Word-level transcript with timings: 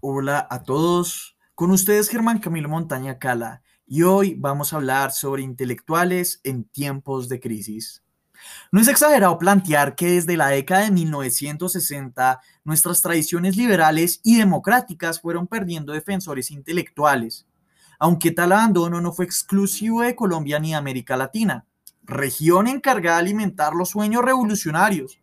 Hola 0.00 0.46
a 0.48 0.62
todos, 0.62 1.36
con 1.56 1.72
ustedes 1.72 2.08
Germán 2.08 2.38
Camilo 2.38 2.68
Montaña 2.68 3.18
Cala 3.18 3.62
y 3.84 4.04
hoy 4.04 4.36
vamos 4.38 4.72
a 4.72 4.76
hablar 4.76 5.10
sobre 5.10 5.42
intelectuales 5.42 6.40
en 6.44 6.62
tiempos 6.62 7.28
de 7.28 7.40
crisis. 7.40 8.04
No 8.70 8.80
es 8.80 8.86
exagerado 8.86 9.36
plantear 9.40 9.96
que 9.96 10.12
desde 10.12 10.36
la 10.36 10.46
década 10.50 10.82
de 10.82 10.92
1960 10.92 12.40
nuestras 12.62 13.02
tradiciones 13.02 13.56
liberales 13.56 14.20
y 14.22 14.36
democráticas 14.36 15.20
fueron 15.20 15.48
perdiendo 15.48 15.92
defensores 15.92 16.52
intelectuales, 16.52 17.48
aunque 17.98 18.30
tal 18.30 18.52
abandono 18.52 19.00
no 19.00 19.12
fue 19.12 19.24
exclusivo 19.24 20.02
de 20.02 20.14
Colombia 20.14 20.60
ni 20.60 20.70
de 20.70 20.76
América 20.76 21.16
Latina, 21.16 21.66
región 22.04 22.68
encargada 22.68 23.16
de 23.16 23.22
alimentar 23.22 23.74
los 23.74 23.88
sueños 23.88 24.24
revolucionarios. 24.24 25.18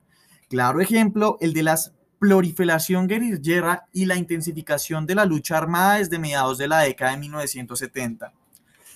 Claro 0.50 0.82
ejemplo, 0.82 1.38
el 1.39 1.54
de 1.54 1.64
las 1.64 1.95
proliferación 2.26 3.07
guerrillera 3.07 3.88
y 3.94 4.05
la 4.05 4.16
intensificación 4.16 5.05
de 5.05 5.14
la 5.14 5.26
lucha 5.26 5.58
armada 5.58 5.98
desde 5.98 6.18
mediados 6.18 6.58
de 6.58 6.67
la 6.67 6.80
década 6.80 7.12
de 7.12 7.17
1970. 7.17 8.34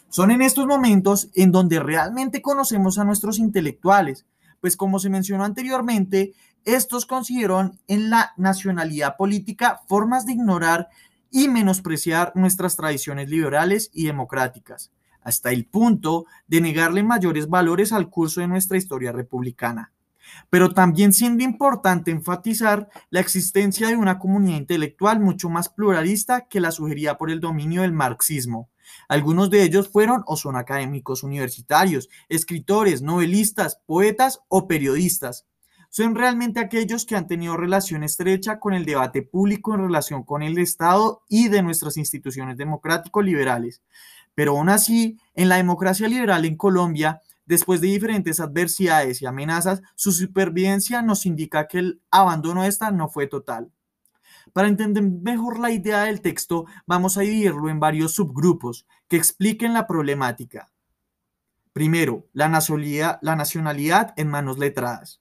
Son 0.09 0.31
en 0.31 0.41
estos 0.41 0.65
momentos 0.65 1.29
en 1.35 1.51
donde 1.51 1.79
realmente 1.79 2.41
conocemos 2.41 2.97
a 2.97 3.03
nuestros 3.03 3.37
intelectuales, 3.37 4.25
pues 4.61 4.75
como 4.75 4.97
se 4.97 5.11
mencionó 5.11 5.43
anteriormente, 5.45 6.33
estos 6.65 7.05
consideraron 7.05 7.79
en 7.87 8.09
la 8.09 8.33
nacionalidad 8.35 9.15
política 9.15 9.81
formas 9.87 10.25
de 10.25 10.33
ignorar 10.33 10.89
y 11.29 11.49
menospreciar 11.49 12.31
nuestras 12.33 12.75
tradiciones 12.75 13.29
liberales 13.29 13.91
y 13.93 14.05
democráticas, 14.05 14.91
hasta 15.21 15.51
el 15.51 15.65
punto 15.65 16.25
de 16.47 16.61
negarle 16.61 17.03
mayores 17.03 17.47
valores 17.47 17.93
al 17.93 18.09
curso 18.09 18.41
de 18.41 18.47
nuestra 18.47 18.77
historia 18.77 19.11
republicana. 19.11 19.91
Pero 20.49 20.73
también 20.73 21.13
siendo 21.13 21.43
importante 21.43 22.11
enfatizar 22.11 22.89
la 23.09 23.19
existencia 23.19 23.87
de 23.87 23.95
una 23.95 24.19
comunidad 24.19 24.57
intelectual 24.57 25.19
mucho 25.19 25.49
más 25.49 25.69
pluralista 25.69 26.47
que 26.47 26.59
la 26.59 26.71
sugerida 26.71 27.17
por 27.17 27.29
el 27.29 27.39
dominio 27.39 27.81
del 27.81 27.93
marxismo. 27.93 28.69
Algunos 29.07 29.49
de 29.49 29.63
ellos 29.63 29.89
fueron 29.89 30.23
o 30.25 30.35
son 30.35 30.55
académicos 30.55 31.23
universitarios, 31.23 32.09
escritores, 32.27 33.01
novelistas, 33.01 33.81
poetas 33.85 34.41
o 34.47 34.67
periodistas. 34.67 35.45
Son 35.91 36.13
realmente 36.13 36.59
aquellos 36.59 37.05
que 37.05 37.15
han 37.15 37.27
tenido 37.27 37.57
relación 37.57 38.03
estrecha 38.03 38.59
con 38.59 38.73
el 38.73 38.85
debate 38.85 39.23
público 39.23 39.73
en 39.73 39.81
relación 39.81 40.23
con 40.23 40.43
el 40.43 40.57
Estado 40.59 41.23
y 41.27 41.47
de 41.47 41.63
nuestras 41.63 41.97
instituciones 41.97 42.57
democrático-liberales. 42.57 43.81
Pero 44.35 44.51
aún 44.55 44.69
así, 44.69 45.17
en 45.33 45.49
la 45.49 45.57
democracia 45.57 46.07
liberal 46.07 46.45
en 46.45 46.57
Colombia, 46.57 47.21
Después 47.49 47.81
de 47.81 47.87
diferentes 47.87 48.39
adversidades 48.39 49.23
y 49.23 49.25
amenazas, 49.25 49.81
su 49.95 50.11
supervivencia 50.11 51.01
nos 51.01 51.25
indica 51.25 51.67
que 51.67 51.79
el 51.79 52.01
abandono 52.11 52.61
de 52.61 52.67
esta 52.67 52.91
no 52.91 53.09
fue 53.09 53.25
total. 53.25 53.71
Para 54.53 54.67
entender 54.67 55.01
mejor 55.01 55.57
la 55.57 55.71
idea 55.71 56.03
del 56.03 56.21
texto, 56.21 56.67
vamos 56.85 57.17
a 57.17 57.21
dividirlo 57.21 57.67
en 57.69 57.79
varios 57.79 58.11
subgrupos 58.11 58.85
que 59.07 59.17
expliquen 59.17 59.73
la 59.73 59.87
problemática. 59.87 60.71
Primero, 61.73 62.27
la 62.33 62.49
nacionalidad, 62.49 63.17
la 63.23 63.35
nacionalidad 63.35 64.13
en 64.15 64.27
manos 64.27 64.59
letradas. 64.59 65.19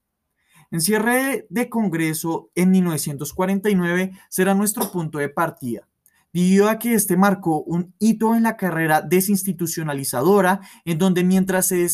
En 0.70 0.82
cierre 0.82 1.46
de 1.48 1.70
Congreso 1.70 2.50
en 2.54 2.72
1949 2.72 4.12
será 4.28 4.52
nuestro 4.52 4.92
punto 4.92 5.16
de 5.16 5.30
partida 5.30 5.87
debido 6.32 6.68
a 6.68 6.78
que 6.78 6.94
este 6.94 7.16
marcó 7.16 7.62
un 7.62 7.94
hito 7.98 8.34
en 8.34 8.42
la 8.42 8.56
carrera 8.56 9.00
desinstitucionalizadora, 9.00 10.60
en 10.84 10.98
donde 10.98 11.24
mientras 11.24 11.68
se 11.68 11.86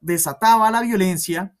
desataba 0.00 0.70
la 0.70 0.80
violencia, 0.80 1.57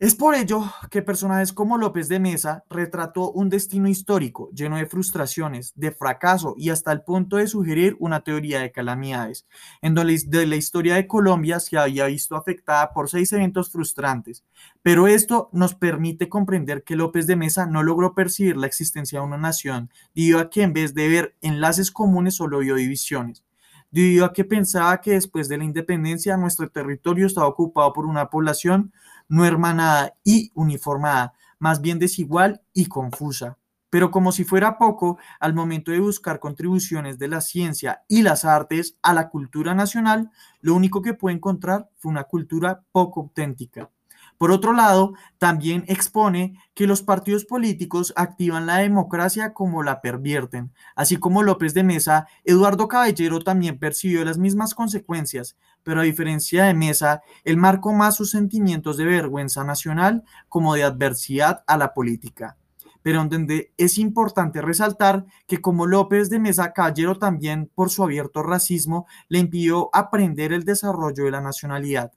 es 0.00 0.14
por 0.14 0.36
ello 0.36 0.62
que 0.92 1.02
personajes 1.02 1.52
como 1.52 1.76
López 1.76 2.08
de 2.08 2.20
Mesa 2.20 2.62
retrató 2.70 3.32
un 3.32 3.48
destino 3.48 3.88
histórico 3.88 4.48
lleno 4.52 4.76
de 4.76 4.86
frustraciones, 4.86 5.72
de 5.74 5.90
fracaso 5.90 6.54
y 6.56 6.70
hasta 6.70 6.92
el 6.92 7.02
punto 7.02 7.36
de 7.36 7.48
sugerir 7.48 7.96
una 7.98 8.22
teoría 8.22 8.60
de 8.60 8.70
calamidades, 8.70 9.48
en 9.82 9.96
donde 9.96 10.46
la 10.46 10.54
historia 10.54 10.94
de 10.94 11.08
Colombia 11.08 11.58
se 11.58 11.78
había 11.78 12.06
visto 12.06 12.36
afectada 12.36 12.92
por 12.92 13.08
seis 13.08 13.32
eventos 13.32 13.72
frustrantes. 13.72 14.44
Pero 14.82 15.08
esto 15.08 15.50
nos 15.52 15.74
permite 15.74 16.28
comprender 16.28 16.84
que 16.84 16.94
López 16.94 17.26
de 17.26 17.34
Mesa 17.34 17.66
no 17.66 17.82
logró 17.82 18.14
percibir 18.14 18.56
la 18.56 18.68
existencia 18.68 19.18
de 19.18 19.26
una 19.26 19.36
nación, 19.36 19.90
debido 20.14 20.38
a 20.38 20.48
que 20.48 20.62
en 20.62 20.74
vez 20.74 20.94
de 20.94 21.08
ver 21.08 21.36
enlaces 21.40 21.90
comunes 21.90 22.36
solo 22.36 22.60
vio 22.60 22.76
divisiones 22.76 23.42
debido 23.90 24.24
a 24.24 24.32
que 24.32 24.44
pensaba 24.44 25.00
que 25.00 25.12
después 25.12 25.48
de 25.48 25.58
la 25.58 25.64
independencia 25.64 26.36
nuestro 26.36 26.70
territorio 26.70 27.26
estaba 27.26 27.46
ocupado 27.46 27.92
por 27.92 28.06
una 28.06 28.30
población 28.30 28.92
no 29.28 29.44
hermanada 29.44 30.14
y 30.24 30.50
uniformada, 30.54 31.34
más 31.58 31.80
bien 31.80 31.98
desigual 31.98 32.62
y 32.72 32.86
confusa. 32.86 33.58
Pero 33.90 34.10
como 34.10 34.32
si 34.32 34.44
fuera 34.44 34.76
poco, 34.76 35.18
al 35.40 35.54
momento 35.54 35.90
de 35.90 36.00
buscar 36.00 36.40
contribuciones 36.40 37.18
de 37.18 37.28
la 37.28 37.40
ciencia 37.40 38.02
y 38.06 38.22
las 38.22 38.44
artes 38.44 38.98
a 39.02 39.14
la 39.14 39.30
cultura 39.30 39.74
nacional, 39.74 40.30
lo 40.60 40.74
único 40.74 41.00
que 41.00 41.14
puede 41.14 41.36
encontrar 41.36 41.88
fue 41.96 42.10
una 42.10 42.24
cultura 42.24 42.82
poco 42.92 43.20
auténtica. 43.20 43.90
Por 44.38 44.52
otro 44.52 44.72
lado, 44.72 45.14
también 45.38 45.84
expone 45.88 46.56
que 46.74 46.86
los 46.86 47.02
partidos 47.02 47.44
políticos 47.44 48.12
activan 48.14 48.66
la 48.66 48.76
democracia 48.76 49.52
como 49.52 49.82
la 49.82 50.00
pervierten. 50.00 50.72
Así 50.94 51.16
como 51.16 51.42
López 51.42 51.74
de 51.74 51.82
Mesa, 51.82 52.28
Eduardo 52.44 52.86
Caballero 52.86 53.40
también 53.40 53.80
percibió 53.80 54.24
las 54.24 54.38
mismas 54.38 54.74
consecuencias, 54.74 55.56
pero 55.82 56.00
a 56.00 56.04
diferencia 56.04 56.64
de 56.64 56.74
Mesa, 56.74 57.20
él 57.42 57.56
marcó 57.56 57.92
más 57.92 58.14
sus 58.14 58.30
sentimientos 58.30 58.96
de 58.96 59.06
vergüenza 59.06 59.64
nacional 59.64 60.22
como 60.48 60.74
de 60.74 60.84
adversidad 60.84 61.64
a 61.66 61.76
la 61.76 61.92
política. 61.92 62.56
Pero 63.02 63.24
donde 63.24 63.72
es 63.76 63.98
importante 63.98 64.62
resaltar 64.62 65.24
que 65.48 65.60
como 65.60 65.86
López 65.86 66.30
de 66.30 66.38
Mesa 66.38 66.72
Caballero 66.72 67.18
también 67.18 67.70
por 67.74 67.90
su 67.90 68.04
abierto 68.04 68.44
racismo 68.44 69.06
le 69.28 69.40
impidió 69.40 69.90
aprender 69.92 70.52
el 70.52 70.64
desarrollo 70.64 71.24
de 71.24 71.30
la 71.32 71.40
nacionalidad. 71.40 72.12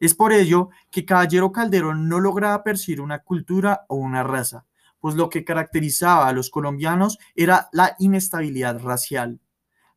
Es 0.00 0.14
por 0.14 0.32
ello 0.32 0.70
que 0.90 1.04
Caballero 1.04 1.52
Calderón 1.52 2.08
no 2.08 2.20
lograba 2.20 2.62
percibir 2.62 3.00
una 3.00 3.20
cultura 3.20 3.84
o 3.88 3.96
una 3.96 4.22
raza, 4.22 4.66
pues 5.00 5.14
lo 5.14 5.28
que 5.28 5.44
caracterizaba 5.44 6.28
a 6.28 6.32
los 6.32 6.50
colombianos 6.50 7.18
era 7.34 7.68
la 7.72 7.96
inestabilidad 7.98 8.80
racial. 8.80 9.40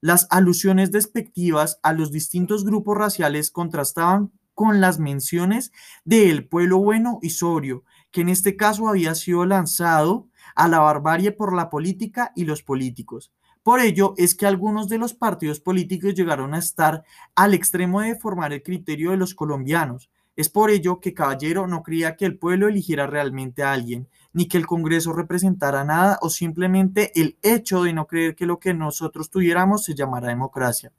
Las 0.01 0.27
alusiones 0.29 0.91
despectivas 0.91 1.79
a 1.81 1.93
los 1.93 2.11
distintos 2.11 2.65
grupos 2.65 2.97
raciales 2.97 3.49
contrastaban 3.49 4.31
con 4.53 4.81
las 4.81 4.99
menciones 4.99 5.71
del 6.03 6.47
pueblo 6.47 6.79
bueno 6.79 7.19
y 7.21 7.29
sobrio, 7.29 7.83
que 8.11 8.21
en 8.21 8.29
este 8.29 8.55
caso 8.57 8.87
había 8.87 9.13
sido 9.15 9.45
lanzado 9.45 10.29
a 10.55 10.67
la 10.67 10.79
barbarie 10.79 11.31
por 11.31 11.55
la 11.55 11.69
política 11.69 12.31
y 12.35 12.45
los 12.45 12.63
políticos, 12.63 13.31
por 13.67 13.81
ello 13.81 14.13
es 14.15 14.33
que 14.33 14.45
algunos 14.45 14.87
de 14.87 14.97
los 14.97 15.13
partidos 15.13 15.59
políticos 15.59 16.13
llegaron 16.13 16.53
a 16.53 16.57
estar 16.57 17.03
al 17.35 17.53
extremo 17.53 17.99
de 17.99 18.15
formar 18.15 18.53
el 18.53 18.63
criterio 18.63 19.11
de 19.11 19.17
los 19.17 19.35
colombianos. 19.35 20.09
Es 20.37 20.47
por 20.47 20.69
ello 20.69 21.01
que 21.01 21.13
Caballero 21.13 21.67
no 21.67 21.83
creía 21.83 22.15
que 22.15 22.23
el 22.23 22.37
pueblo 22.37 22.69
eligiera 22.69 23.07
realmente 23.07 23.63
a 23.63 23.73
alguien, 23.73 24.07
ni 24.31 24.47
que 24.47 24.57
el 24.57 24.65
Congreso 24.65 25.11
representara 25.11 25.83
nada 25.83 26.17
o 26.21 26.29
simplemente 26.29 27.11
el 27.19 27.37
hecho 27.41 27.83
de 27.83 27.91
no 27.91 28.07
creer 28.07 28.37
que 28.37 28.45
lo 28.45 28.57
que 28.57 28.73
nosotros 28.73 29.29
tuviéramos 29.29 29.83
se 29.83 29.95
llamara 29.95 30.29
democracia, 30.29 30.93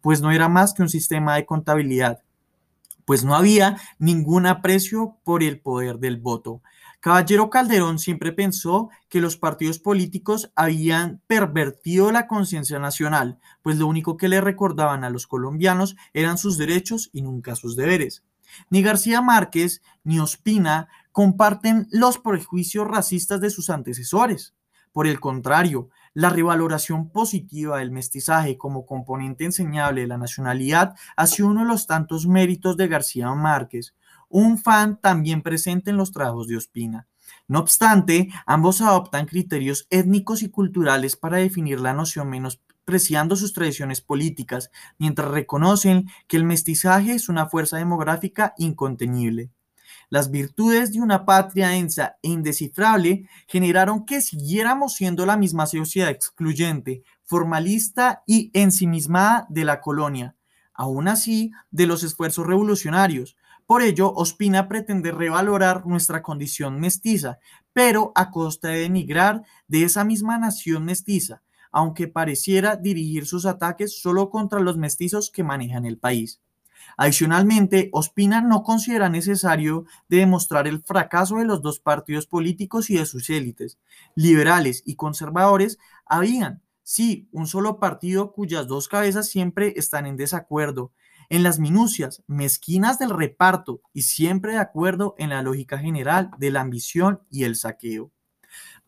pues 0.00 0.20
no 0.20 0.30
era 0.30 0.48
más 0.48 0.74
que 0.74 0.82
un 0.82 0.90
sistema 0.90 1.34
de 1.34 1.44
contabilidad, 1.44 2.22
pues 3.04 3.24
no 3.24 3.34
había 3.34 3.78
ningún 3.98 4.46
aprecio 4.46 5.16
por 5.24 5.42
el 5.42 5.58
poder 5.58 5.98
del 5.98 6.18
voto. 6.18 6.62
Caballero 7.02 7.50
Calderón 7.50 7.98
siempre 7.98 8.30
pensó 8.30 8.88
que 9.08 9.20
los 9.20 9.36
partidos 9.36 9.80
políticos 9.80 10.52
habían 10.54 11.20
pervertido 11.26 12.12
la 12.12 12.28
conciencia 12.28 12.78
nacional, 12.78 13.40
pues 13.60 13.76
lo 13.76 13.88
único 13.88 14.16
que 14.16 14.28
le 14.28 14.40
recordaban 14.40 15.02
a 15.02 15.10
los 15.10 15.26
colombianos 15.26 15.96
eran 16.12 16.38
sus 16.38 16.58
derechos 16.58 17.10
y 17.12 17.22
nunca 17.22 17.56
sus 17.56 17.74
deberes. 17.74 18.22
Ni 18.70 18.82
García 18.82 19.20
Márquez 19.20 19.82
ni 20.04 20.20
Ospina 20.20 20.90
comparten 21.10 21.88
los 21.90 22.18
prejuicios 22.18 22.86
racistas 22.86 23.40
de 23.40 23.50
sus 23.50 23.68
antecesores. 23.68 24.54
Por 24.92 25.08
el 25.08 25.18
contrario, 25.18 25.88
la 26.14 26.30
revaloración 26.30 27.10
positiva 27.10 27.78
del 27.78 27.90
mestizaje 27.90 28.56
como 28.56 28.86
componente 28.86 29.44
enseñable 29.44 30.02
de 30.02 30.06
la 30.06 30.18
nacionalidad 30.18 30.94
ha 31.16 31.26
sido 31.26 31.48
uno 31.48 31.62
de 31.62 31.66
los 31.66 31.88
tantos 31.88 32.28
méritos 32.28 32.76
de 32.76 32.86
García 32.86 33.28
Márquez, 33.34 33.92
un 34.32 34.58
fan 34.58 34.98
también 35.00 35.42
presente 35.42 35.90
en 35.90 35.96
los 35.96 36.10
trabajos 36.10 36.48
de 36.48 36.56
Ospina. 36.56 37.06
No 37.46 37.60
obstante, 37.60 38.30
ambos 38.46 38.80
adoptan 38.80 39.26
criterios 39.26 39.86
étnicos 39.90 40.42
y 40.42 40.48
culturales 40.48 41.16
para 41.16 41.36
definir 41.36 41.78
la 41.80 41.92
noción 41.92 42.30
menospreciando 42.30 43.36
sus 43.36 43.52
tradiciones 43.52 44.00
políticas, 44.00 44.70
mientras 44.98 45.30
reconocen 45.30 46.08
que 46.26 46.38
el 46.38 46.44
mestizaje 46.44 47.12
es 47.12 47.28
una 47.28 47.46
fuerza 47.46 47.76
demográfica 47.76 48.54
incontenible. 48.56 49.50
Las 50.08 50.30
virtudes 50.30 50.92
de 50.92 51.00
una 51.00 51.24
patria 51.24 51.68
densa 51.68 52.16
e 52.22 52.28
indescifrable 52.28 53.28
generaron 53.46 54.04
que 54.04 54.20
siguiéramos 54.20 54.94
siendo 54.94 55.26
la 55.26 55.36
misma 55.36 55.66
sociedad 55.66 56.10
excluyente, 56.10 57.02
formalista 57.24 58.22
y 58.26 58.50
ensimismada 58.54 59.46
de 59.48 59.64
la 59.64 59.80
colonia, 59.80 60.36
aún 60.74 61.08
así 61.08 61.50
de 61.70 61.86
los 61.86 62.02
esfuerzos 62.02 62.46
revolucionarios, 62.46 63.36
por 63.72 63.80
ello, 63.80 64.12
Ospina 64.12 64.68
pretende 64.68 65.12
revalorar 65.12 65.86
nuestra 65.86 66.20
condición 66.20 66.78
mestiza, 66.78 67.38
pero 67.72 68.12
a 68.14 68.30
costa 68.30 68.68
de 68.68 68.80
denigrar 68.80 69.44
de 69.66 69.84
esa 69.84 70.04
misma 70.04 70.36
nación 70.36 70.84
mestiza, 70.84 71.40
aunque 71.70 72.06
pareciera 72.06 72.76
dirigir 72.76 73.24
sus 73.24 73.46
ataques 73.46 73.98
solo 73.98 74.28
contra 74.28 74.60
los 74.60 74.76
mestizos 74.76 75.30
que 75.30 75.42
manejan 75.42 75.86
el 75.86 75.96
país. 75.96 76.42
Adicionalmente, 76.98 77.88
Ospina 77.94 78.42
no 78.42 78.62
considera 78.62 79.08
necesario 79.08 79.86
demostrar 80.06 80.68
el 80.68 80.82
fracaso 80.82 81.36
de 81.36 81.46
los 81.46 81.62
dos 81.62 81.80
partidos 81.80 82.26
políticos 82.26 82.90
y 82.90 82.96
de 82.96 83.06
sus 83.06 83.30
élites. 83.30 83.78
Liberales 84.14 84.82
y 84.84 84.96
conservadores 84.96 85.78
habían, 86.04 86.60
sí, 86.82 87.26
un 87.32 87.46
solo 87.46 87.80
partido 87.80 88.34
cuyas 88.34 88.66
dos 88.66 88.88
cabezas 88.88 89.30
siempre 89.30 89.72
están 89.76 90.04
en 90.04 90.18
desacuerdo 90.18 90.92
en 91.32 91.42
las 91.42 91.58
minucias 91.58 92.22
mezquinas 92.26 92.98
del 92.98 93.08
reparto 93.08 93.80
y 93.94 94.02
siempre 94.02 94.52
de 94.52 94.58
acuerdo 94.58 95.14
en 95.16 95.30
la 95.30 95.40
lógica 95.40 95.78
general 95.78 96.30
de 96.36 96.50
la 96.50 96.60
ambición 96.60 97.22
y 97.30 97.44
el 97.44 97.56
saqueo. 97.56 98.10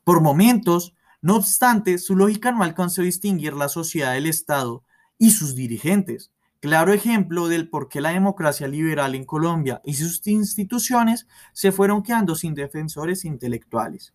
Por 0.04 0.20
momentos, 0.20 0.92
no 1.22 1.36
obstante, 1.36 1.96
su 1.96 2.16
lógica 2.16 2.52
no 2.52 2.62
alcanzó 2.62 3.00
a 3.00 3.06
distinguir 3.06 3.54
la 3.54 3.70
sociedad 3.70 4.12
del 4.12 4.26
Estado 4.26 4.84
y 5.16 5.30
sus 5.30 5.54
dirigentes, 5.54 6.30
Claro 6.60 6.94
ejemplo 6.94 7.48
del 7.48 7.68
por 7.68 7.90
qué 7.90 8.00
la 8.00 8.08
democracia 8.08 8.66
liberal 8.66 9.14
en 9.14 9.26
Colombia 9.26 9.82
y 9.84 9.92
sus 9.94 10.26
instituciones 10.26 11.26
se 11.52 11.72
fueron 11.72 12.02
quedando 12.02 12.34
sin 12.34 12.54
defensores 12.54 13.26
intelectuales. 13.26 14.14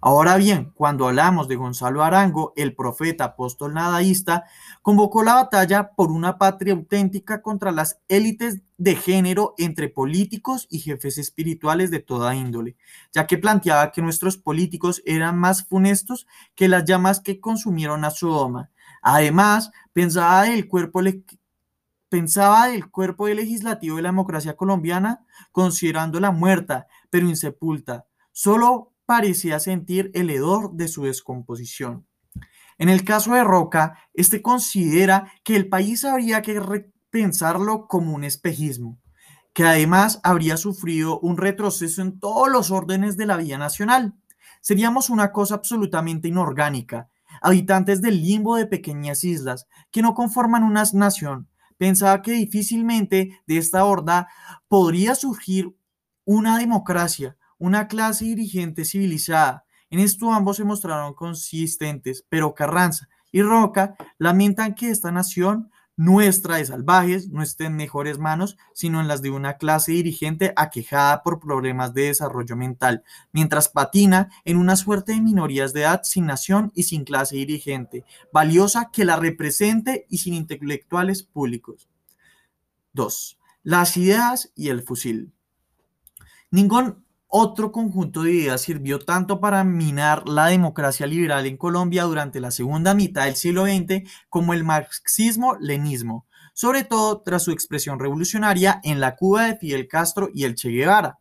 Ahora 0.00 0.36
bien, 0.36 0.72
cuando 0.74 1.06
hablamos 1.06 1.48
de 1.48 1.56
Gonzalo 1.56 2.02
Arango, 2.02 2.52
el 2.56 2.74
profeta 2.74 3.24
apóstol 3.24 3.74
nadaísta, 3.74 4.44
convocó 4.82 5.22
la 5.22 5.34
batalla 5.34 5.90
por 5.96 6.10
una 6.10 6.38
patria 6.38 6.72
auténtica 6.72 7.42
contra 7.42 7.70
las 7.70 8.00
élites 8.08 8.62
de 8.78 8.96
género 8.96 9.54
entre 9.58 9.88
políticos 9.88 10.66
y 10.70 10.78
jefes 10.78 11.18
espirituales 11.18 11.90
de 11.90 12.00
toda 12.00 12.34
índole, 12.34 12.76
ya 13.12 13.26
que 13.26 13.36
planteaba 13.36 13.92
que 13.92 14.00
nuestros 14.00 14.38
políticos 14.38 15.02
eran 15.04 15.38
más 15.38 15.64
funestos 15.66 16.26
que 16.54 16.68
las 16.68 16.84
llamas 16.84 17.20
que 17.20 17.40
consumieron 17.40 18.04
a 18.04 18.10
Sodoma. 18.10 18.70
Además, 19.02 19.70
pensaba 19.92 20.48
el 20.48 20.66
cuerpo 20.66 21.02
pensaba 22.08 22.68
del 22.68 22.90
cuerpo 22.90 23.28
legislativo 23.28 23.96
de 23.96 24.02
la 24.02 24.08
democracia 24.08 24.56
colombiana, 24.56 25.24
considerándola 25.52 26.32
muerta, 26.32 26.88
pero 27.08 27.28
insepulta. 27.28 28.06
Solo 28.32 28.92
parecía 29.10 29.58
sentir 29.58 30.12
el 30.14 30.30
hedor 30.30 30.74
de 30.74 30.86
su 30.86 31.02
descomposición. 31.02 32.06
En 32.78 32.88
el 32.88 33.02
caso 33.02 33.34
de 33.34 33.42
Roca, 33.42 33.98
este 34.14 34.40
considera 34.40 35.32
que 35.42 35.56
el 35.56 35.68
país 35.68 36.04
habría 36.04 36.42
que 36.42 36.60
repensarlo 36.60 37.88
como 37.88 38.12
un 38.14 38.22
espejismo, 38.22 39.00
que 39.52 39.64
además 39.64 40.20
habría 40.22 40.56
sufrido 40.56 41.18
un 41.18 41.38
retroceso 41.38 42.02
en 42.02 42.20
todos 42.20 42.48
los 42.48 42.70
órdenes 42.70 43.16
de 43.16 43.26
la 43.26 43.36
vida 43.36 43.58
nacional. 43.58 44.14
Seríamos 44.60 45.10
una 45.10 45.32
cosa 45.32 45.56
absolutamente 45.56 46.28
inorgánica, 46.28 47.08
habitantes 47.42 48.02
del 48.02 48.22
limbo 48.22 48.54
de 48.54 48.66
pequeñas 48.66 49.24
islas 49.24 49.66
que 49.90 50.02
no 50.02 50.14
conforman 50.14 50.62
una 50.62 50.84
nación, 50.92 51.48
pensaba 51.78 52.22
que 52.22 52.30
difícilmente 52.30 53.40
de 53.48 53.58
esta 53.58 53.84
horda 53.84 54.28
podría 54.68 55.16
surgir 55.16 55.76
una 56.24 56.58
democracia, 56.58 57.36
una 57.60 57.86
clase 57.86 58.24
dirigente 58.24 58.84
civilizada. 58.84 59.64
En 59.90 60.00
esto 60.00 60.32
ambos 60.32 60.56
se 60.56 60.64
mostraron 60.64 61.14
consistentes, 61.14 62.24
pero 62.28 62.54
Carranza 62.54 63.08
y 63.30 63.42
Roca 63.42 63.94
lamentan 64.18 64.74
que 64.74 64.90
esta 64.90 65.12
nación 65.12 65.70
nuestra 65.96 66.56
de 66.56 66.64
salvajes 66.64 67.28
no 67.28 67.42
esté 67.42 67.66
en 67.66 67.76
mejores 67.76 68.18
manos, 68.18 68.56
sino 68.72 69.02
en 69.02 69.08
las 69.08 69.20
de 69.20 69.30
una 69.30 69.58
clase 69.58 69.92
dirigente 69.92 70.54
aquejada 70.56 71.22
por 71.22 71.40
problemas 71.40 71.92
de 71.92 72.04
desarrollo 72.04 72.56
mental, 72.56 73.04
mientras 73.32 73.68
patina 73.68 74.30
en 74.46 74.56
una 74.56 74.76
suerte 74.76 75.12
de 75.12 75.20
minorías 75.20 75.74
de 75.74 75.82
edad 75.82 76.00
sin 76.02 76.24
nación 76.24 76.72
y 76.74 76.84
sin 76.84 77.04
clase 77.04 77.36
dirigente, 77.36 78.06
valiosa 78.32 78.90
que 78.90 79.04
la 79.04 79.16
represente 79.16 80.06
y 80.08 80.18
sin 80.18 80.32
intelectuales 80.32 81.22
públicos. 81.22 81.90
2. 82.94 83.38
Las 83.62 83.98
ideas 83.98 84.50
y 84.56 84.70
el 84.70 84.82
fusil. 84.82 85.34
Ningún 86.50 87.04
otro 87.30 87.70
conjunto 87.70 88.24
de 88.24 88.32
ideas 88.32 88.60
sirvió 88.60 88.98
tanto 88.98 89.40
para 89.40 89.62
minar 89.62 90.28
la 90.28 90.46
democracia 90.46 91.06
liberal 91.06 91.46
en 91.46 91.56
Colombia 91.56 92.02
durante 92.02 92.40
la 92.40 92.50
segunda 92.50 92.92
mitad 92.92 93.26
del 93.26 93.36
siglo 93.36 93.64
XX 93.66 94.02
como 94.28 94.52
el 94.52 94.64
marxismo-lenismo, 94.64 96.26
sobre 96.54 96.82
todo 96.82 97.22
tras 97.22 97.44
su 97.44 97.52
expresión 97.52 98.00
revolucionaria 98.00 98.80
en 98.82 98.98
la 98.98 99.14
Cuba 99.14 99.44
de 99.44 99.56
Fidel 99.56 99.86
Castro 99.86 100.28
y 100.34 100.44
el 100.44 100.56
Che 100.56 100.70
Guevara. 100.70 101.20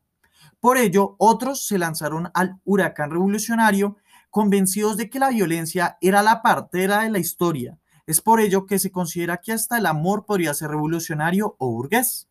Por 0.59 0.77
ello, 0.77 1.15
otros 1.19 1.65
se 1.67 1.77
lanzaron 1.77 2.31
al 2.33 2.59
huracán 2.65 3.11
revolucionario 3.11 3.97
convencidos 4.31 4.97
de 4.97 5.09
que 5.09 5.19
la 5.19 5.29
violencia 5.29 5.97
era 6.01 6.23
la 6.23 6.41
partera 6.41 7.03
de 7.03 7.11
la 7.11 7.19
historia. 7.19 7.77
Es 8.07 8.21
por 8.21 8.39
ello 8.39 8.65
que 8.65 8.79
se 8.79 8.91
considera 8.91 9.37
que 9.37 9.51
hasta 9.51 9.77
el 9.77 9.85
amor 9.85 10.25
podría 10.25 10.53
ser 10.55 10.71
revolucionario 10.71 11.55
o 11.59 11.71
burgués. 11.71 12.28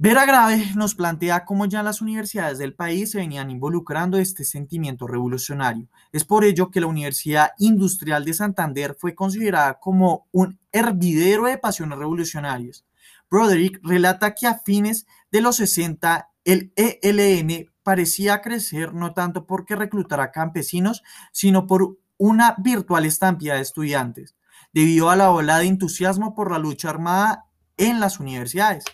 Vera 0.00 0.26
Grave 0.26 0.74
nos 0.76 0.94
plantea 0.94 1.44
cómo 1.44 1.66
ya 1.66 1.82
las 1.82 2.00
universidades 2.00 2.58
del 2.58 2.72
país 2.72 3.10
se 3.10 3.18
venían 3.18 3.50
involucrando 3.50 4.16
este 4.16 4.44
sentimiento 4.44 5.08
revolucionario. 5.08 5.88
Es 6.12 6.24
por 6.24 6.44
ello 6.44 6.70
que 6.70 6.80
la 6.80 6.86
Universidad 6.86 7.50
Industrial 7.58 8.24
de 8.24 8.32
Santander 8.32 8.94
fue 8.96 9.16
considerada 9.16 9.80
como 9.80 10.28
un 10.30 10.60
hervidero 10.70 11.46
de 11.46 11.58
pasiones 11.58 11.98
revolucionarias. 11.98 12.84
Broderick 13.28 13.80
relata 13.82 14.36
que 14.36 14.46
a 14.46 14.60
fines 14.60 15.04
de 15.32 15.40
los 15.40 15.56
60 15.56 16.30
el 16.44 16.72
ELN 16.76 17.68
parecía 17.82 18.40
crecer 18.40 18.94
no 18.94 19.14
tanto 19.14 19.46
porque 19.46 19.74
reclutara 19.74 20.30
campesinos, 20.30 21.02
sino 21.32 21.66
por 21.66 21.98
una 22.18 22.54
virtual 22.58 23.04
estampida 23.04 23.56
de 23.56 23.62
estudiantes, 23.62 24.36
debido 24.72 25.10
a 25.10 25.16
la 25.16 25.32
ola 25.32 25.58
de 25.58 25.66
entusiasmo 25.66 26.36
por 26.36 26.52
la 26.52 26.60
lucha 26.60 26.88
armada 26.88 27.46
en 27.76 27.98
las 27.98 28.20
universidades. 28.20 28.84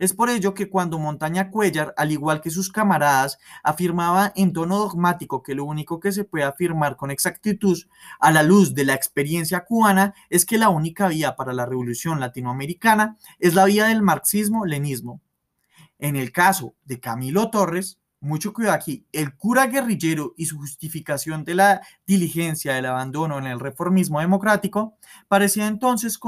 Es 0.00 0.14
por 0.14 0.30
ello 0.30 0.54
que 0.54 0.70
cuando 0.70 0.98
Montaña 0.98 1.50
Cuellar, 1.50 1.92
al 1.98 2.10
igual 2.10 2.40
que 2.40 2.48
sus 2.48 2.72
camaradas, 2.72 3.38
afirmaba 3.62 4.32
en 4.34 4.54
tono 4.54 4.78
dogmático 4.78 5.42
que 5.42 5.54
lo 5.54 5.66
único 5.66 6.00
que 6.00 6.10
se 6.10 6.24
puede 6.24 6.44
afirmar 6.44 6.96
con 6.96 7.10
exactitud 7.10 7.78
a 8.18 8.30
la 8.32 8.42
luz 8.42 8.74
de 8.74 8.86
la 8.86 8.94
experiencia 8.94 9.66
cubana 9.66 10.14
es 10.30 10.46
que 10.46 10.56
la 10.56 10.70
única 10.70 11.08
vía 11.08 11.36
para 11.36 11.52
la 11.52 11.66
revolución 11.66 12.18
latinoamericana 12.18 13.18
es 13.38 13.54
la 13.54 13.66
vía 13.66 13.88
del 13.88 14.00
marxismo-lenismo. 14.00 15.20
En 15.98 16.16
el 16.16 16.32
caso 16.32 16.74
de 16.86 16.98
Camilo 16.98 17.50
Torres, 17.50 17.99
mucho 18.20 18.52
cuidado 18.52 18.74
aquí, 18.74 19.06
el 19.12 19.34
cura 19.34 19.66
guerrillero 19.66 20.34
y 20.36 20.46
su 20.46 20.58
justificación 20.58 21.44
de 21.44 21.54
la 21.54 21.80
diligencia 22.06 22.74
del 22.74 22.86
abandono 22.86 23.38
en 23.38 23.46
el 23.46 23.58
reformismo 23.58 24.20
democrático 24.20 24.96
parecía 25.26 25.66
entonces 25.66 26.18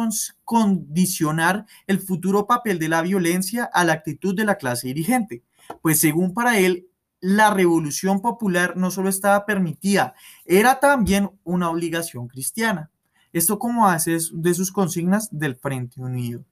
condicionar 0.45 1.67
el 1.87 2.01
futuro 2.01 2.47
papel 2.47 2.79
de 2.79 2.89
la 2.89 3.03
violencia 3.03 3.65
a 3.65 3.85
la 3.85 3.93
actitud 3.93 4.35
de 4.35 4.45
la 4.45 4.57
clase 4.57 4.89
dirigente, 4.89 5.43
pues 5.83 6.01
según 6.01 6.33
para 6.33 6.59
él, 6.59 6.89
la 7.21 7.55
revolución 7.55 8.21
popular 8.21 8.77
no 8.77 8.91
solo 8.91 9.09
estaba 9.09 9.47
permitida, 9.47 10.15
era 10.45 10.81
también 10.81 11.31
una 11.45 11.71
obligación 11.71 12.27
cristiana. 12.27 12.91
Esto 13.33 13.59
como 13.59 13.87
hace 13.87 14.19
de 14.33 14.55
sus 14.55 14.73
consignas 14.73 15.29
del 15.31 15.55
Frente 15.57 16.01
Unido. 16.01 16.45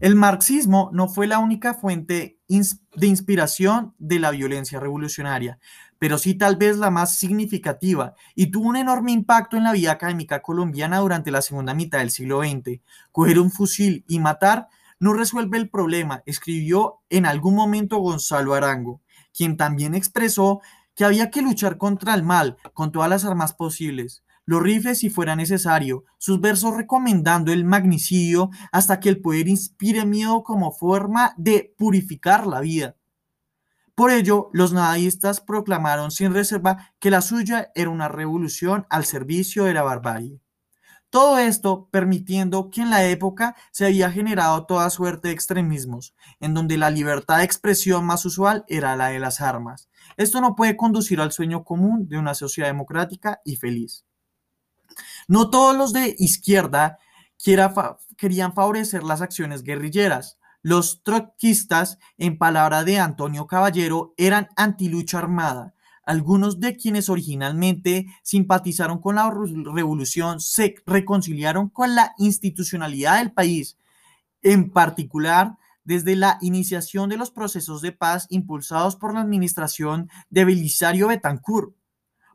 El 0.00 0.14
marxismo 0.14 0.90
no 0.92 1.08
fue 1.08 1.26
la 1.26 1.38
única 1.38 1.74
fuente 1.74 2.38
de 2.48 3.06
inspiración 3.06 3.94
de 3.98 4.20
la 4.20 4.30
violencia 4.30 4.78
revolucionaria, 4.78 5.58
pero 5.98 6.18
sí 6.18 6.34
tal 6.34 6.56
vez 6.56 6.76
la 6.76 6.90
más 6.90 7.16
significativa 7.16 8.14
y 8.34 8.52
tuvo 8.52 8.68
un 8.68 8.76
enorme 8.76 9.12
impacto 9.12 9.56
en 9.56 9.64
la 9.64 9.72
vida 9.72 9.92
académica 9.92 10.40
colombiana 10.40 10.98
durante 10.98 11.30
la 11.30 11.42
segunda 11.42 11.74
mitad 11.74 11.98
del 11.98 12.10
siglo 12.10 12.42
XX. 12.42 12.80
Coger 13.10 13.40
un 13.40 13.50
fusil 13.50 14.04
y 14.06 14.20
matar 14.20 14.68
no 15.00 15.12
resuelve 15.14 15.58
el 15.58 15.68
problema, 15.68 16.22
escribió 16.26 17.00
en 17.08 17.26
algún 17.26 17.54
momento 17.54 17.98
Gonzalo 17.98 18.54
Arango, 18.54 19.00
quien 19.36 19.56
también 19.56 19.94
expresó 19.94 20.60
que 20.94 21.04
había 21.04 21.30
que 21.30 21.42
luchar 21.42 21.76
contra 21.78 22.14
el 22.14 22.22
mal 22.22 22.56
con 22.72 22.92
todas 22.92 23.10
las 23.10 23.24
armas 23.24 23.52
posibles 23.52 24.22
los 24.48 24.62
rifles 24.62 25.00
si 25.00 25.10
fuera 25.10 25.36
necesario, 25.36 26.06
sus 26.16 26.40
versos 26.40 26.74
recomendando 26.74 27.52
el 27.52 27.66
magnicidio 27.66 28.48
hasta 28.72 28.98
que 28.98 29.10
el 29.10 29.20
poder 29.20 29.46
inspire 29.46 30.06
miedo 30.06 30.42
como 30.42 30.72
forma 30.72 31.34
de 31.36 31.74
purificar 31.76 32.46
la 32.46 32.60
vida. 32.60 32.96
Por 33.94 34.10
ello, 34.10 34.48
los 34.54 34.72
nadaístas 34.72 35.42
proclamaron 35.42 36.10
sin 36.10 36.32
reserva 36.32 36.94
que 36.98 37.10
la 37.10 37.20
suya 37.20 37.70
era 37.74 37.90
una 37.90 38.08
revolución 38.08 38.86
al 38.88 39.04
servicio 39.04 39.64
de 39.64 39.74
la 39.74 39.82
barbarie. 39.82 40.40
Todo 41.10 41.36
esto 41.36 41.90
permitiendo 41.90 42.70
que 42.70 42.80
en 42.80 42.88
la 42.88 43.04
época 43.04 43.54
se 43.70 43.84
había 43.84 44.10
generado 44.10 44.64
toda 44.64 44.88
suerte 44.88 45.28
de 45.28 45.34
extremismos, 45.34 46.14
en 46.40 46.54
donde 46.54 46.78
la 46.78 46.88
libertad 46.88 47.36
de 47.36 47.44
expresión 47.44 48.06
más 48.06 48.24
usual 48.24 48.64
era 48.66 48.96
la 48.96 49.08
de 49.08 49.18
las 49.18 49.42
armas. 49.42 49.90
Esto 50.16 50.40
no 50.40 50.56
puede 50.56 50.78
conducir 50.78 51.20
al 51.20 51.32
sueño 51.32 51.64
común 51.64 52.08
de 52.08 52.16
una 52.16 52.32
sociedad 52.32 52.70
democrática 52.70 53.42
y 53.44 53.56
feliz. 53.56 54.07
No 55.28 55.50
todos 55.50 55.76
los 55.76 55.92
de 55.92 56.16
izquierda 56.18 56.98
querían 58.16 58.54
favorecer 58.54 59.04
las 59.04 59.20
acciones 59.20 59.62
guerrilleras. 59.62 60.38
Los 60.62 61.02
trotskistas, 61.02 61.98
en 62.16 62.38
palabra 62.38 62.82
de 62.82 62.98
Antonio 62.98 63.46
Caballero, 63.46 64.14
eran 64.16 64.48
antilucha 64.56 65.18
armada. 65.18 65.74
Algunos 66.04 66.60
de 66.60 66.74
quienes 66.76 67.10
originalmente 67.10 68.06
simpatizaron 68.22 69.00
con 69.02 69.16
la 69.16 69.30
revolución 69.30 70.40
se 70.40 70.76
reconciliaron 70.86 71.68
con 71.68 71.94
la 71.94 72.14
institucionalidad 72.16 73.18
del 73.18 73.30
país, 73.30 73.76
en 74.40 74.70
particular 74.70 75.58
desde 75.84 76.16
la 76.16 76.38
iniciación 76.40 77.10
de 77.10 77.18
los 77.18 77.30
procesos 77.30 77.82
de 77.82 77.92
paz 77.92 78.26
impulsados 78.30 78.96
por 78.96 79.12
la 79.12 79.20
administración 79.20 80.08
de 80.30 80.46
Belisario 80.46 81.08
Betancourt. 81.08 81.77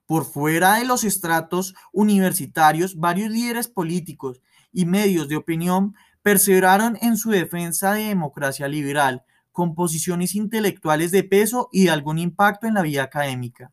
Por 0.06 0.26
fuera 0.26 0.76
de 0.76 0.86
los 0.86 1.04
estratos 1.04 1.76
universitarios, 1.92 2.98
varios 2.98 3.32
líderes 3.32 3.68
políticos 3.68 4.42
y 4.72 4.86
medios 4.86 5.30
de 5.30 5.38
opinión 5.38 5.96
perseveraron 6.22 6.98
en 7.02 7.18
su 7.18 7.30
defensa 7.30 7.94
de 7.94 8.04
democracia 8.04 8.68
liberal, 8.68 9.24
con 9.52 9.76
posiciones 9.76 10.36
intelectuales 10.36 11.12
de 11.12 11.24
peso 11.24 11.70
y 11.72 11.86
de 11.86 11.92
algún 11.92 12.18
impacto 12.18 12.68
en 12.68 12.74
la 12.74 12.82
vida 12.82 13.04
académica. 13.04 13.72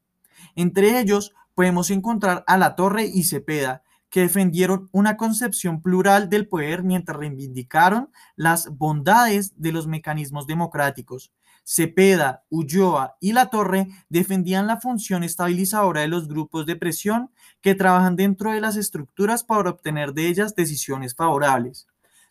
Entre 0.55 1.01
ellos 1.01 1.33
podemos 1.55 1.91
encontrar 1.91 2.45
a 2.47 2.59
La 2.59 2.77
Torre 2.77 3.07
y 3.07 3.25
Cepeda, 3.25 3.83
que 4.11 4.21
defendieron 4.21 4.89
una 4.93 5.17
concepción 5.17 5.81
plural 5.83 6.29
del 6.29 6.49
poder 6.49 6.83
mientras 6.83 7.17
reivindicaron 7.17 8.11
las 8.35 8.69
bondades 8.77 9.53
de 9.57 9.73
los 9.73 9.87
mecanismos 9.87 10.47
democráticos. 10.47 11.33
Cepeda, 11.65 12.45
Ulloa 12.49 13.17
y 13.21 13.33
La 13.33 13.47
Torre 13.47 13.89
defendían 14.09 14.67
la 14.67 14.81
función 14.81 15.23
estabilizadora 15.23 16.01
de 16.01 16.09
los 16.09 16.29
grupos 16.29 16.67
de 16.67 16.77
presión 16.77 17.31
que 17.61 17.75
trabajan 17.75 18.17
dentro 18.17 18.53
de 18.53 18.61
las 18.61 18.77
estructuras 18.77 19.45
para 19.45 19.71
obtener 19.71 20.13
de 20.13 20.27
ellas 20.27 20.55
decisiones 20.55 21.15
favorables. 21.15 21.87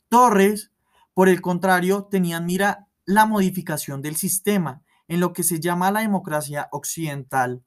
Torres, 0.09 0.71
por 1.13 1.29
el 1.29 1.41
contrario, 1.41 2.07
tenían 2.09 2.45
mira 2.45 2.87
la 3.05 3.25
modificación 3.25 4.01
del 4.01 4.15
sistema 4.15 4.81
en 5.07 5.19
lo 5.19 5.33
que 5.33 5.43
se 5.43 5.59
llama 5.59 5.91
la 5.91 6.01
democracia 6.01 6.69
occidental. 6.71 7.63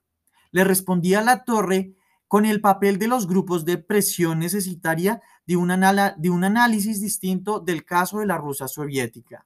Le 0.51 0.63
respondía 0.63 1.21
la 1.21 1.43
torre 1.43 1.93
con 2.27 2.45
el 2.45 2.61
papel 2.61 2.97
de 2.97 3.07
los 3.07 3.27
grupos 3.27 3.63
de 3.63 3.77
presión 3.77 4.39
necesitaria 4.39 5.21
de 5.45 5.55
un, 5.55 5.69
de 6.17 6.29
un 6.29 6.43
análisis 6.43 6.99
distinto 7.01 7.59
del 7.59 7.85
caso 7.85 8.19
de 8.19 8.25
la 8.25 8.37
Rusia 8.37 8.67
soviética, 8.67 9.45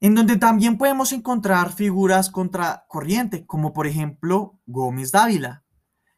en 0.00 0.14
donde 0.14 0.36
también 0.36 0.78
podemos 0.78 1.12
encontrar 1.12 1.72
figuras 1.72 2.30
contracorriente, 2.30 3.46
como 3.46 3.72
por 3.72 3.86
ejemplo 3.86 4.60
Gómez 4.66 5.12
Dávila. 5.12 5.64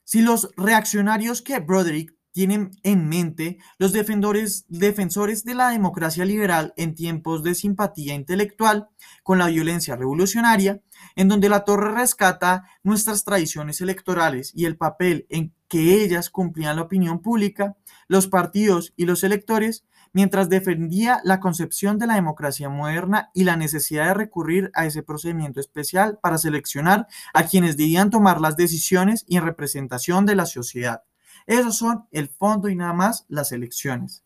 Si 0.05 0.23
los 0.23 0.51
reaccionarios 0.57 1.43
que 1.43 1.59
Broderick 1.61 2.15
tienen 2.33 2.71
en 2.83 3.09
mente 3.09 3.59
los 3.79 3.93
defensores, 3.93 4.65
defensores 4.69 5.45
de 5.45 5.55
la 5.55 5.71
democracia 5.71 6.25
liberal 6.25 6.73
en 6.77 6.95
tiempos 6.95 7.43
de 7.43 7.55
simpatía 7.55 8.15
intelectual 8.15 8.89
con 9.23 9.39
la 9.39 9.49
violencia 9.49 9.97
revolucionaria, 9.97 10.81
en 11.17 11.29
donde 11.29 11.49
la 11.49 11.65
torre 11.65 11.93
rescata 11.93 12.65
nuestras 12.83 13.25
tradiciones 13.25 13.81
electorales 13.81 14.53
y 14.55 14.67
el 14.67 14.77
papel 14.77 15.27
en 15.29 15.55
que 15.69 16.03
ellas 16.03 16.31
cumplían 16.31 16.77
la 16.77 16.83
opinión 16.83 17.21
pública, 17.21 17.77
los 18.09 18.27
partidos 18.27 18.93
y 18.97 19.07
los 19.07 19.25
electores, 19.25 19.85
mientras 20.13 20.49
defendía 20.49 21.21
la 21.25 21.41
concepción 21.41 21.99
de 21.99 22.07
la 22.07 22.15
democracia 22.15 22.69
moderna 22.69 23.31
y 23.35 23.45
la 23.45 23.57
necesidad 23.57 24.07
de 24.07 24.15
recurrir 24.15 24.71
a 24.75 24.87
ese 24.87 25.03
procedimiento 25.03 25.61
especial 25.61 26.19
para 26.23 26.39
seleccionar 26.39 27.07
a 27.35 27.45
quienes 27.45 27.77
debían 27.77 28.11
tomar 28.11 28.41
las 28.41 28.57
decisiones 28.57 29.25
y 29.29 29.37
en 29.37 29.45
representación 29.45 30.27
de 30.27 30.37
la 30.37 30.47
sociedad. 30.47 31.03
Esos 31.47 31.77
son 31.77 32.07
el 32.11 32.29
fondo 32.29 32.69
y 32.69 32.77
nada 32.77 32.93
más 32.93 33.25
las 33.29 33.53
elecciones. 33.53 34.25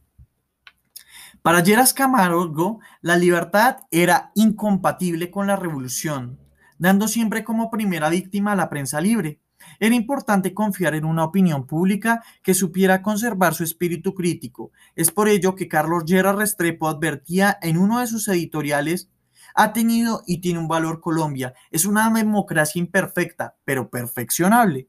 Para 1.43 1.61
Lleras 1.61 1.93
Camargo, 1.93 2.81
la 3.03 3.17
libertad 3.17 3.79
era 3.91 4.31
incompatible 4.35 5.31
con 5.31 5.47
la 5.47 5.57
revolución, 5.57 6.38
dando 6.79 7.07
siempre 7.07 7.45
como 7.45 7.71
primera 7.71 8.09
víctima 8.09 8.53
a 8.53 8.57
la 8.57 8.71
prensa 8.71 9.00
libre. 9.00 9.41
Era 9.80 9.94
importante 9.94 10.54
confiar 10.54 10.94
en 10.94 11.04
una 11.04 11.25
opinión 11.25 11.66
pública 11.66 12.23
que 12.42 12.54
supiera 12.54 13.02
conservar 13.02 13.54
su 13.54 13.64
espíritu 13.64 14.14
crítico. 14.14 14.73
Es 14.94 15.11
por 15.11 15.28
ello 15.28 15.54
que 15.54 15.68
Carlos 15.68 16.04
Lleras 16.04 16.37
Restrepo 16.37 16.88
advertía 16.88 17.59
en 17.62 17.78
uno 17.78 18.00
de 18.00 18.06
sus 18.06 18.28
editoriales 18.28 19.09
ha 19.54 19.73
tenido 19.73 20.23
y 20.26 20.38
tiene 20.38 20.59
un 20.59 20.68
valor 20.68 21.00
Colombia. 21.00 21.54
Es 21.71 21.85
una 21.85 22.11
democracia 22.11 22.80
imperfecta, 22.80 23.56
pero 23.64 23.88
perfeccionable. 23.88 24.88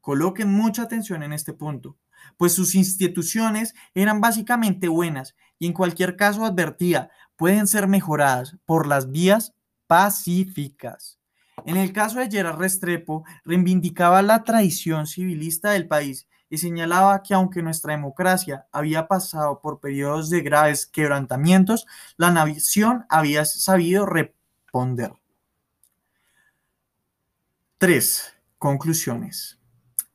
Coloquen 0.00 0.50
mucha 0.50 0.82
atención 0.82 1.22
en 1.22 1.32
este 1.32 1.52
punto, 1.52 1.98
pues 2.36 2.54
sus 2.54 2.74
instituciones 2.74 3.74
eran 3.94 4.20
básicamente 4.20 4.88
buenas 4.88 5.34
y 5.58 5.66
en 5.66 5.72
cualquier 5.72 6.16
caso 6.16 6.44
advertía, 6.44 7.10
pueden 7.36 7.66
ser 7.66 7.86
mejoradas 7.86 8.56
por 8.64 8.86
las 8.86 9.10
vías 9.10 9.54
pacíficas. 9.86 11.18
En 11.66 11.76
el 11.76 11.92
caso 11.92 12.20
de 12.20 12.30
Gerard 12.30 12.58
Restrepo, 12.58 13.24
reivindicaba 13.44 14.22
la 14.22 14.44
tradición 14.44 15.08
civilista 15.08 15.72
del 15.72 15.88
país 15.88 16.28
y 16.48 16.58
señalaba 16.58 17.24
que 17.24 17.34
aunque 17.34 17.60
nuestra 17.60 17.92
democracia 17.92 18.66
había 18.70 19.08
pasado 19.08 19.60
por 19.60 19.80
periodos 19.80 20.30
de 20.30 20.42
graves 20.42 20.86
quebrantamientos, 20.86 21.84
la 22.16 22.30
nación 22.30 23.04
había 23.08 23.44
sabido 23.44 24.06
responder. 24.06 25.12
3. 27.78 28.34
Conclusiones. 28.58 29.55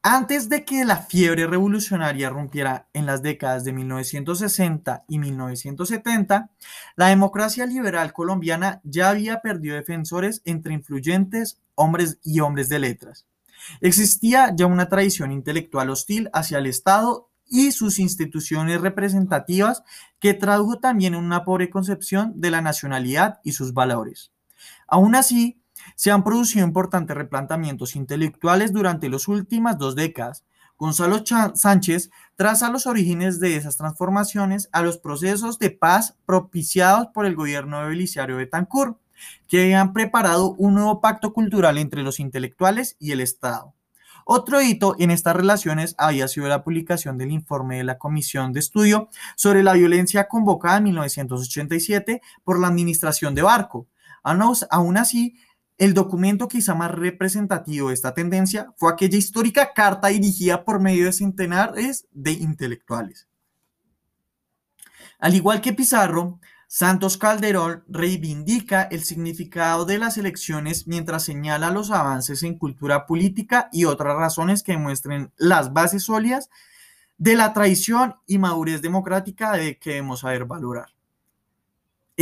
Antes 0.03 0.49
de 0.49 0.65
que 0.65 0.83
la 0.83 0.97
fiebre 0.97 1.45
revolucionaria 1.45 2.31
rompiera 2.31 2.87
en 2.91 3.05
las 3.05 3.21
décadas 3.21 3.63
de 3.63 3.71
1960 3.71 5.05
y 5.07 5.19
1970, 5.19 6.49
la 6.95 7.07
democracia 7.07 7.67
liberal 7.67 8.11
colombiana 8.11 8.81
ya 8.83 9.09
había 9.09 9.41
perdido 9.41 9.75
defensores 9.75 10.41
entre 10.43 10.73
influyentes 10.73 11.61
hombres 11.75 12.17
y 12.23 12.39
hombres 12.39 12.67
de 12.67 12.79
letras. 12.79 13.27
Existía 13.79 14.51
ya 14.55 14.65
una 14.65 14.89
tradición 14.89 15.31
intelectual 15.31 15.91
hostil 15.91 16.31
hacia 16.33 16.57
el 16.57 16.65
Estado 16.65 17.29
y 17.45 17.71
sus 17.71 17.99
instituciones 17.99 18.81
representativas 18.81 19.83
que 20.19 20.33
tradujo 20.33 20.79
también 20.79 21.13
una 21.13 21.45
pobre 21.45 21.69
concepción 21.69 22.33
de 22.41 22.49
la 22.49 22.61
nacionalidad 22.61 23.39
y 23.43 23.51
sus 23.51 23.75
valores. 23.75 24.31
Aún 24.87 25.13
así, 25.13 25.60
se 25.95 26.11
han 26.11 26.23
producido 26.23 26.65
importantes 26.65 27.15
replanteamientos 27.15 27.95
intelectuales 27.95 28.73
durante 28.73 29.09
las 29.09 29.27
últimas 29.27 29.77
dos 29.77 29.95
décadas. 29.95 30.43
Gonzalo 30.77 31.23
Sánchez 31.25 32.09
traza 32.35 32.71
los 32.71 32.87
orígenes 32.87 33.39
de 33.39 33.55
esas 33.55 33.77
transformaciones 33.77 34.67
a 34.71 34.81
los 34.81 34.97
procesos 34.97 35.59
de 35.59 35.69
paz 35.69 36.17
propiciados 36.25 37.07
por 37.13 37.27
el 37.27 37.35
gobierno 37.35 37.81
de 37.81 37.89
Belisario 37.89 38.37
Betancourt, 38.37 38.97
que 39.47 39.75
han 39.75 39.93
preparado 39.93 40.53
un 40.53 40.73
nuevo 40.73 40.99
pacto 40.99 41.33
cultural 41.33 41.77
entre 41.77 42.01
los 42.01 42.19
intelectuales 42.19 42.95
y 42.99 43.11
el 43.11 43.21
Estado. 43.21 43.75
Otro 44.25 44.61
hito 44.61 44.95
en 44.99 45.11
estas 45.11 45.35
relaciones 45.35 45.95
había 45.97 46.27
sido 46.27 46.47
la 46.47 46.63
publicación 46.63 47.17
del 47.17 47.31
informe 47.31 47.77
de 47.77 47.83
la 47.83 47.97
Comisión 47.97 48.53
de 48.53 48.59
Estudio 48.59 49.09
sobre 49.35 49.63
la 49.63 49.73
violencia 49.73 50.27
convocada 50.27 50.77
en 50.77 50.85
1987 50.85 52.21
por 52.43 52.59
la 52.59 52.67
administración 52.67 53.35
de 53.35 53.41
Barco. 53.41 53.87
Aún 54.23 54.97
así, 54.97 55.35
el 55.81 55.95
documento 55.95 56.47
quizá 56.47 56.75
más 56.75 56.91
representativo 56.91 57.87
de 57.87 57.95
esta 57.95 58.13
tendencia 58.13 58.71
fue 58.77 58.93
aquella 58.93 59.17
histórica 59.17 59.73
carta 59.73 60.09
dirigida 60.09 60.63
por 60.63 60.79
medio 60.79 61.05
de 61.05 61.11
centenares 61.11 62.05
de 62.11 62.33
intelectuales. 62.33 63.27
Al 65.17 65.33
igual 65.33 65.59
que 65.59 65.73
Pizarro, 65.73 66.39
Santos 66.67 67.17
Calderón 67.17 67.83
reivindica 67.87 68.83
el 68.83 69.03
significado 69.03 69.85
de 69.85 69.97
las 69.97 70.19
elecciones 70.19 70.85
mientras 70.85 71.23
señala 71.23 71.71
los 71.71 71.89
avances 71.89 72.43
en 72.43 72.59
cultura 72.59 73.07
política 73.07 73.67
y 73.71 73.85
otras 73.85 74.15
razones 74.15 74.61
que 74.61 74.77
muestren 74.77 75.31
las 75.35 75.73
bases 75.73 76.03
sólidas 76.03 76.51
de 77.17 77.35
la 77.35 77.53
tradición 77.53 78.17
y 78.27 78.37
madurez 78.37 78.83
democrática 78.83 79.53
de 79.53 79.79
que 79.79 79.89
debemos 79.89 80.19
saber 80.19 80.45
valorar. 80.45 80.89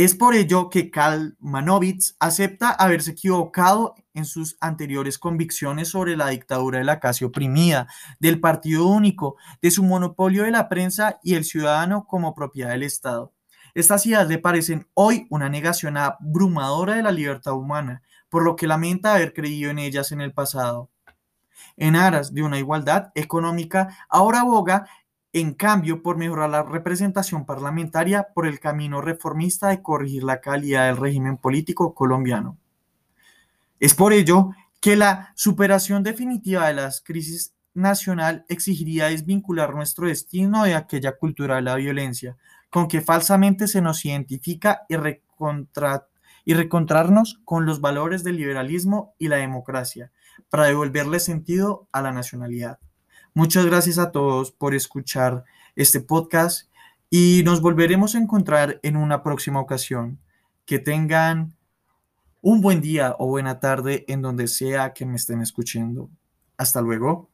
Es 0.02 0.14
por 0.14 0.34
ello 0.34 0.70
que 0.70 0.90
Kalmanovitz 0.90 2.16
acepta 2.20 2.70
haberse 2.70 3.10
equivocado 3.10 3.96
en 4.14 4.24
sus 4.24 4.56
anteriores 4.58 5.18
convicciones 5.18 5.88
sobre 5.88 6.16
la 6.16 6.28
dictadura 6.28 6.78
de 6.78 6.86
la 6.86 7.00
clase 7.00 7.26
oprimida, 7.26 7.86
del 8.18 8.40
partido 8.40 8.86
único, 8.86 9.36
de 9.60 9.70
su 9.70 9.84
monopolio 9.84 10.44
de 10.44 10.52
la 10.52 10.70
prensa 10.70 11.20
y 11.22 11.34
el 11.34 11.44
ciudadano 11.44 12.06
como 12.06 12.34
propiedad 12.34 12.70
del 12.70 12.84
Estado. 12.84 13.34
Estas 13.74 14.06
ideas 14.06 14.26
le 14.26 14.38
parecen 14.38 14.88
hoy 14.94 15.26
una 15.28 15.50
negación 15.50 15.98
abrumadora 15.98 16.94
de 16.94 17.02
la 17.02 17.12
libertad 17.12 17.52
humana, 17.52 18.00
por 18.30 18.42
lo 18.42 18.56
que 18.56 18.66
lamenta 18.66 19.12
haber 19.12 19.34
creído 19.34 19.70
en 19.70 19.78
ellas 19.78 20.12
en 20.12 20.22
el 20.22 20.32
pasado. 20.32 20.88
En 21.76 21.94
aras 21.94 22.32
de 22.32 22.42
una 22.42 22.58
igualdad 22.58 23.10
económica, 23.14 23.94
ahora 24.08 24.40
aboga 24.40 24.86
en 25.32 25.54
cambio, 25.54 26.02
por 26.02 26.16
mejorar 26.16 26.50
la 26.50 26.62
representación 26.62 27.46
parlamentaria 27.46 28.28
por 28.34 28.46
el 28.46 28.58
camino 28.58 29.00
reformista 29.00 29.68
de 29.68 29.82
corregir 29.82 30.24
la 30.24 30.40
calidad 30.40 30.86
del 30.86 30.96
régimen 30.96 31.36
político 31.36 31.94
colombiano. 31.94 32.58
Es 33.78 33.94
por 33.94 34.12
ello 34.12 34.50
que 34.80 34.96
la 34.96 35.32
superación 35.36 36.02
definitiva 36.02 36.66
de 36.66 36.74
las 36.74 37.00
crisis 37.00 37.54
nacional 37.74 38.44
exigiría 38.48 39.06
desvincular 39.06 39.74
nuestro 39.74 40.08
destino 40.08 40.64
de 40.64 40.74
aquella 40.74 41.16
cultura 41.16 41.56
de 41.56 41.62
la 41.62 41.76
violencia, 41.76 42.36
con 42.68 42.88
que 42.88 43.00
falsamente 43.00 43.68
se 43.68 43.80
nos 43.80 44.04
identifica 44.04 44.82
y, 44.88 44.94
y 46.44 46.54
reencontrarnos 46.54 47.40
con 47.44 47.66
los 47.66 47.80
valores 47.80 48.24
del 48.24 48.36
liberalismo 48.36 49.14
y 49.18 49.28
la 49.28 49.36
democracia 49.36 50.10
para 50.48 50.64
devolverle 50.64 51.20
sentido 51.20 51.88
a 51.92 52.02
la 52.02 52.12
nacionalidad. 52.12 52.78
Muchas 53.32 53.64
gracias 53.64 53.98
a 53.98 54.10
todos 54.10 54.50
por 54.50 54.74
escuchar 54.74 55.44
este 55.76 56.00
podcast 56.00 56.68
y 57.10 57.42
nos 57.44 57.60
volveremos 57.60 58.14
a 58.14 58.18
encontrar 58.18 58.80
en 58.82 58.96
una 58.96 59.22
próxima 59.22 59.60
ocasión. 59.60 60.18
Que 60.66 60.78
tengan 60.78 61.54
un 62.40 62.60
buen 62.60 62.80
día 62.80 63.14
o 63.18 63.26
buena 63.26 63.60
tarde 63.60 64.04
en 64.08 64.22
donde 64.22 64.48
sea 64.48 64.92
que 64.92 65.06
me 65.06 65.16
estén 65.16 65.42
escuchando. 65.42 66.10
Hasta 66.56 66.80
luego. 66.80 67.30